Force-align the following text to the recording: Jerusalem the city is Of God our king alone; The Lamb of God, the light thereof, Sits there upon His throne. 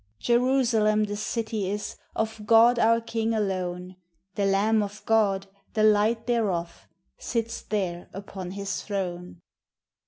Jerusalem 0.17 1.03
the 1.03 1.15
city 1.15 1.69
is 1.69 1.95
Of 2.15 2.47
God 2.47 2.79
our 2.79 3.01
king 3.01 3.35
alone; 3.35 3.97
The 4.33 4.47
Lamb 4.47 4.81
of 4.81 5.05
God, 5.05 5.45
the 5.75 5.83
light 5.83 6.25
thereof, 6.25 6.87
Sits 7.19 7.61
there 7.61 8.09
upon 8.11 8.49
His 8.49 8.81
throne. 8.81 9.41